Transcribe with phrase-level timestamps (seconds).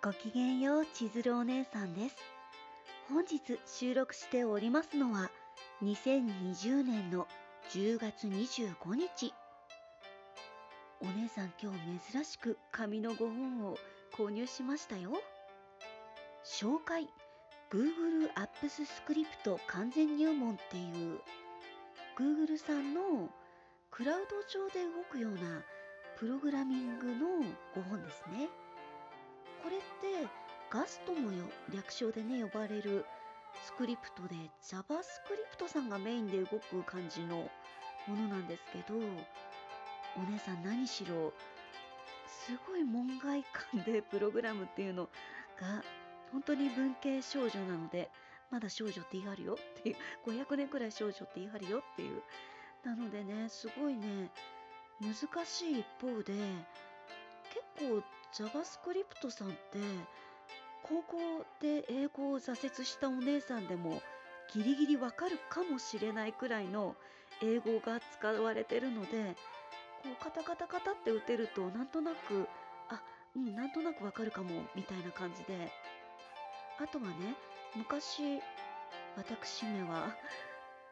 [0.00, 2.14] ごきげんよう、千鶴お姉さんです。
[3.08, 5.28] 本日収録しておりますのは、
[5.82, 7.26] 2020年の
[7.70, 9.34] 10月25日。
[11.00, 13.76] お姉さん今日珍しく紙の5本を
[14.16, 15.20] 購入しましたよ。
[16.44, 17.08] 紹介
[17.68, 21.18] Google Apps Script 完全入門っていう
[22.16, 23.28] Google さんの
[23.90, 25.64] クラウド上で動くような
[26.16, 27.12] プログラミングの
[27.74, 28.48] 5本ですね。
[30.78, 31.42] ガストもよ
[31.74, 33.04] 略称でね呼ばれる
[33.64, 37.50] スクリプトで JavaScript さんがメインで動く感じの
[38.06, 41.32] ものなんですけどお姉さん何しろ
[42.28, 43.42] すごい門外
[43.74, 45.06] 観で プログラムっていうの
[45.60, 45.82] が
[46.30, 48.08] 本当に文系少女なので
[48.48, 52.22] まだ少女って言い張るよっていう500年くらい少女って言い張るよっていう
[52.84, 54.30] なのでねすごいね
[55.00, 56.34] 難しい一方で
[57.50, 59.78] 結構 JavaScript さんって
[60.82, 61.18] 高校
[61.60, 64.00] で英語を挫折したお姉さんでも
[64.52, 66.96] ギリギリわかるかもしれないくらいの
[67.42, 69.36] 英語が使われてるので
[70.02, 72.48] こうカタカタカタって打てるとなんとなく
[72.88, 73.02] あ
[73.36, 75.70] うんなんとなくわかるかもみたいな感じで。
[76.80, 77.34] あとはね
[77.74, 78.40] 昔
[79.16, 80.14] 私めは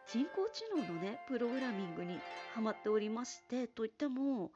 [0.09, 2.19] 人工知能のねプログラミングに
[2.55, 4.51] ハマっておりましてといっても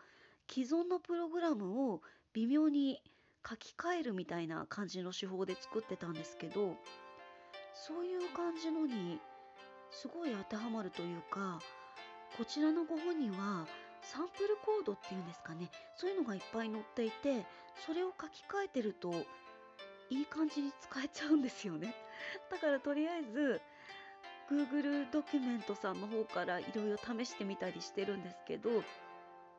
[0.51, 3.01] 既存のプログラムを微妙に
[3.49, 6.77] 書き換えるみたいな感じの手法で作ってたんですけど
[7.75, 9.21] そういう感じのに
[9.91, 11.61] すごい当てはまるというか
[12.37, 13.67] こちらのご本には
[14.03, 17.45] サンプルコードっていうんですかねそういうのがいっぱい載っていて
[17.87, 19.13] それを書き換えてると
[20.11, 21.95] いい感じに使えちゃうんですよね。
[22.51, 23.61] だからとりあえず
[24.51, 28.83] Google ドキュメントさんの方からいろいろ試してみたりしてるんですけど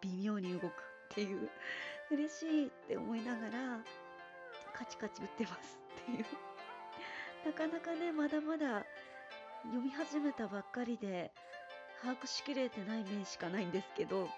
[0.01, 0.71] 微妙に動くっ
[1.15, 1.49] ていう
[2.11, 3.79] 嬉しいって思いながら
[4.73, 6.25] カチカチ打ってますっていう。
[7.45, 8.85] なかなかねまだまだ
[9.63, 11.31] 読み始めたばっかりで
[12.01, 14.29] 把握しきれてない面しかないんですけど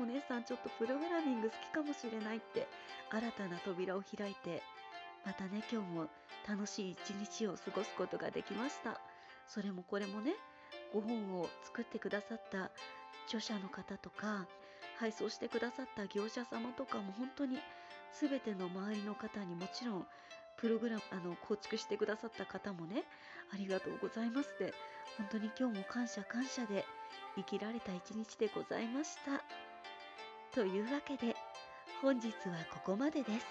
[0.00, 2.66] お姉さんちょっとプログラミング好きかもしれないって
[3.10, 4.62] 新たな扉を開いて
[5.24, 6.08] またね今日も
[6.48, 9.00] 楽しい一日を過ごすことができました。
[9.46, 10.34] それもこれもね
[10.94, 12.70] 5本を作ってくださった
[13.26, 14.46] 著者の方とか
[15.02, 17.58] 配送してくださった業者様とかも本当に
[18.12, 20.06] 全ての周りの方にもちろん
[20.56, 23.02] プログラムあの構築してくださった方もね
[23.52, 24.72] ありがとうございますって。
[25.16, 26.84] 本当に今日も感謝感謝で
[27.36, 29.42] 生きられた一日でございました。
[30.54, 31.34] というわけで
[32.00, 32.32] 本日は
[32.72, 33.46] ここまでです。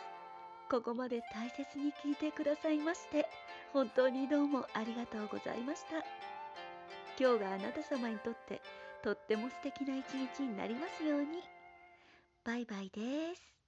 [0.70, 3.28] ここまで大切に聞いてくださいまして
[3.74, 6.41] 本当にどうもありがとうございました。
[7.20, 8.62] 今日があなた様にとって
[9.04, 11.28] とっても素敵な一日になりますように。
[12.44, 13.61] バイバイです。